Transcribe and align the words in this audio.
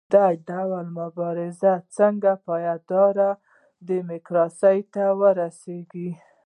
دا 0.13 0.25
ډول 0.49 0.85
مبارزې 0.99 1.73
څنګه 1.97 2.31
پایداره 2.45 3.29
ډیموکراسۍ 3.89 4.79
ته 4.93 5.03
رسیږي؟ 5.39 6.09